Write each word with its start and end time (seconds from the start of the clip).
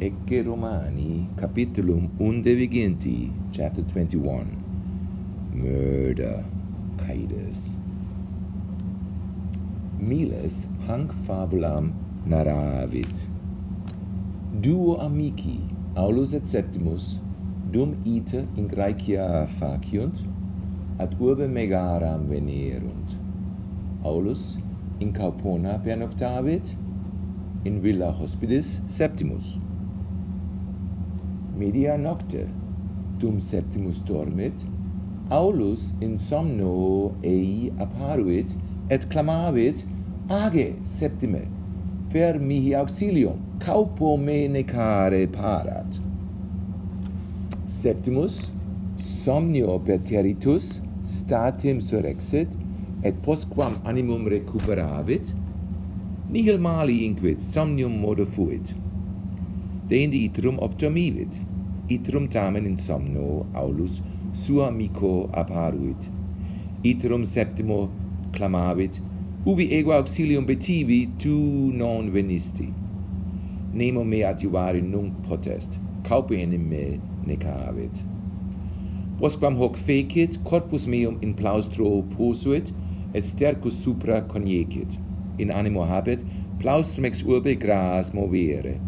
Ecce 0.00 0.42
Romani, 0.42 1.28
capitulum 1.36 2.08
undevigenti, 2.18 3.30
chapter 3.50 3.82
21. 3.84 4.46
Murder, 5.52 6.42
caedus. 6.96 7.76
Miles 9.98 10.66
hanc 10.86 11.12
fabulam 11.12 11.92
naravit. 12.24 13.28
Duo 14.58 14.96
amici, 14.96 15.60
Aulus 15.94 16.32
et 16.32 16.46
Septimus, 16.46 17.20
dum 17.70 17.94
ite 18.02 18.46
in 18.56 18.68
Graecia 18.68 19.46
faciunt, 19.58 20.26
ad 20.96 21.14
urbe 21.20 21.46
Megaram 21.46 22.26
venerunt. 22.26 23.18
Aulus 24.02 24.56
in 24.98 25.12
Caupona 25.12 25.78
pernoctavit, 25.78 26.74
in 27.64 27.82
villa 27.82 28.10
hospidis 28.12 28.80
Septimus 28.86 29.58
media 31.62 31.96
nocte 32.08 32.42
dum 33.20 33.38
septimus 33.50 34.02
dormit 34.10 34.66
aulus 35.30 35.92
in 36.00 36.18
somno 36.18 36.74
ei 37.22 37.72
apparuit 37.86 38.56
et 38.88 39.08
clamavit 39.12 39.84
age 40.28 40.68
septime 40.98 41.42
fer 42.12 42.38
mihi 42.38 42.74
auxilium 42.74 43.38
caupo 43.64 44.16
me 44.16 44.48
necare 44.48 45.26
parat. 45.28 46.00
Septimus 47.66 48.50
somnio 48.96 49.78
perteritus 49.78 50.80
statim 51.04 51.80
surrexit 51.80 52.48
et 53.02 53.22
postquam 53.22 53.78
animum 53.84 54.26
recuperavit 54.34 55.34
nihil 56.30 56.58
mali 56.58 57.04
inquit 57.06 57.40
somnium 57.40 58.00
modo 58.00 58.24
fuit 58.24 58.74
deinde 59.90 60.16
itrum 60.16 60.58
optomivit. 60.58 61.42
Itrum 61.88 62.28
tamen 62.28 62.66
in 62.66 62.76
somno 62.76 63.46
aulus 63.54 64.00
sua 64.32 64.68
amico 64.68 65.28
apparuit. 65.32 66.10
Itrum 66.82 67.24
septimo 67.24 67.90
clamavit, 68.32 69.00
ubi 69.44 69.72
ego 69.72 69.92
auxilium 69.92 70.46
petivi 70.46 71.08
tu 71.18 71.70
non 71.74 72.10
venisti. 72.10 72.68
Nemo 73.72 74.04
me 74.04 74.22
adjuvari 74.24 74.82
nunc 74.82 75.26
potest, 75.28 75.78
caupe 76.08 76.38
enim 76.38 76.68
me 76.68 77.00
necavit. 77.26 78.00
posquam 79.20 79.56
hoc 79.56 79.76
fecit, 79.76 80.38
corpus 80.44 80.86
meum 80.86 81.18
in 81.20 81.34
plaustro 81.34 82.02
posuit, 82.16 82.72
et 83.12 83.24
stercus 83.24 83.76
supra 83.82 84.22
coniecit. 84.22 84.96
In 85.38 85.50
animo 85.50 85.84
habet, 85.84 86.24
plaustrum 86.58 87.04
ex 87.04 87.22
urbe 87.22 87.54
gras 87.60 88.14
movere 88.14 88.78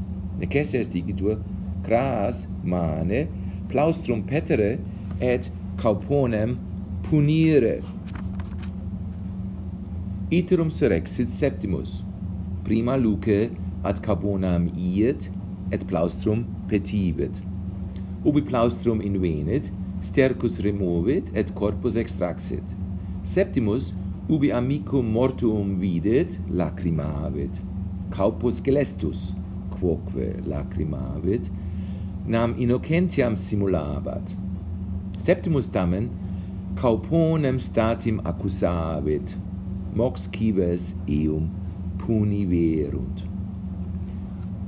necessaries 0.43 0.91
digitur 0.93 1.39
cras 1.87 2.47
mane 2.65 3.27
plaustrum 3.73 4.23
petere 4.23 4.79
et 5.21 5.51
cauponem 5.81 6.59
punire. 7.09 7.81
Iterum 10.33 10.71
surexit 10.71 11.31
septimus. 11.31 12.03
Prima 12.65 12.97
luce 12.97 13.51
ad 13.85 14.03
carbonam 14.05 14.69
iet 14.77 15.31
et 15.73 15.87
plaustrum 15.89 16.45
petibit 16.69 17.43
ubi 18.25 18.43
plaustrum 18.43 19.01
invenit 19.03 19.73
stercus 20.03 20.61
removit 20.61 21.31
et 21.35 21.55
corpus 21.55 21.97
extraxit. 21.97 22.75
Septimus 23.25 23.93
ubi 24.31 24.53
amicum 24.53 25.07
mortuum 25.07 25.77
videt 25.81 26.39
lacrimavit 26.51 27.61
caupus 28.11 28.61
gelestus 28.63 29.33
quoque 29.83 30.41
lacrimavit 30.47 31.51
nam 32.27 32.55
innocentiam 32.59 33.37
simulabat. 33.37 34.37
Septimus 35.19 35.69
tamen 35.69 36.11
cauponem 36.77 37.59
statim 37.59 38.21
accusavit 38.25 39.35
mox 39.95 40.29
cibes 40.31 40.95
eum 41.09 41.51
puniverunt. 41.99 43.27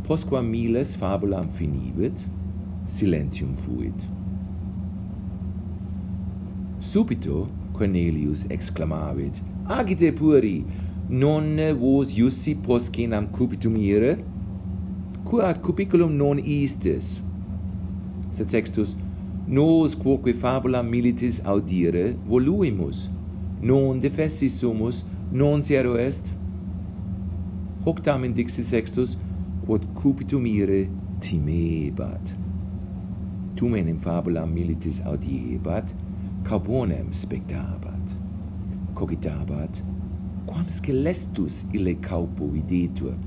Postquam 0.03 0.51
miles 0.51 0.97
fabulam 0.97 1.49
finibit 1.49 2.27
silentium 2.87 3.55
fuit. 3.57 4.09
Subito 6.81 7.49
Cornelius 7.73 8.45
exclamavit 8.51 9.41
agite 9.67 10.11
puri 10.13 10.65
non 11.09 11.57
vos 11.79 12.19
iussi 12.19 12.55
poscenam 12.55 13.29
cupitum 13.29 13.77
ire? 13.77 14.19
curat 15.35 15.59
cupiculum 15.59 16.13
non 16.15 16.39
istis 16.39 17.07
sed 18.31 18.51
sextus 18.53 18.93
nos 19.49 19.97
quoque 19.99 20.33
fabula 20.43 20.83
militis 20.83 21.41
audire 21.53 22.05
voluimus 22.29 23.09
non 23.61 23.99
defessi 23.99 24.49
sumus 24.49 25.03
non 25.33 25.61
sero 25.63 25.97
est? 25.97 26.31
Hoc 27.85 28.05
tamen 28.07 28.33
dixi 28.33 28.63
sextus 28.63 29.17
quod 29.67 29.83
cupitum 29.99 30.47
ire 30.47 30.87
timebat. 31.21 32.35
Tum 33.57 33.75
enim 33.75 33.99
fabula 33.99 34.47
militis 34.47 35.03
audiebat 35.03 35.97
carbonem 36.45 37.11
spectabat. 37.11 38.15
Cogitabat 38.95 39.83
quam 40.47 40.71
scelestus 40.71 41.65
ille 41.75 41.99
caupo 41.99 42.47
videtur? 42.55 43.19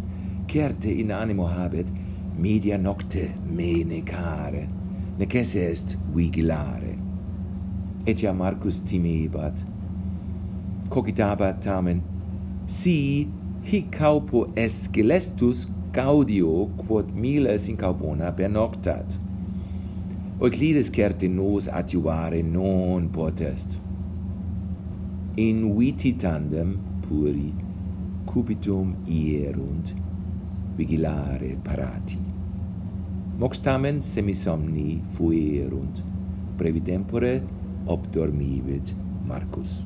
certe 0.48 0.90
in 0.90 1.12
animo 1.12 1.46
habet, 1.46 1.88
media 2.36 2.78
nocte 2.78 3.34
menecare, 3.44 4.68
necesse 5.18 5.70
est 5.70 5.98
vigilare. 6.14 6.98
Etia 8.06 8.34
Marcus 8.34 8.82
timebat, 8.84 9.64
cogitabat 10.90 11.60
tamen, 11.62 12.02
si 12.66 13.28
hic 13.64 13.92
caupo 13.92 14.48
est 14.56 14.90
gaudio 15.92 16.70
quod 16.78 17.12
miles 17.14 17.68
in 17.68 17.76
carbona 17.76 18.32
per 18.32 18.50
noctat. 18.50 19.18
Euclides 20.40 20.90
certe 20.90 21.28
nos 21.28 21.68
adjuvare 21.68 22.42
non 22.42 23.10
potest. 23.10 23.80
In 25.36 25.76
viti 25.76 26.16
tandem 26.16 26.78
puri 27.02 27.54
cupitum 28.26 28.96
ierunt 29.06 29.94
vigilare 30.78 31.58
parati. 31.64 32.18
Mox 33.38 33.60
tamen 33.66 34.02
semisomni 34.02 35.02
fuerunt, 35.18 36.02
previ 36.58 36.82
tempore 36.82 37.42
obdormivit 37.86 38.94
Marcus. 39.26 39.84